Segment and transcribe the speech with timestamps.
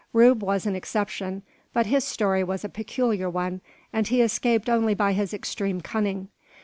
[0.13, 1.43] Rube was an exception;
[1.73, 3.61] but his story was a peculiar one,
[3.93, 6.29] and he escaped only by his extreme cunning.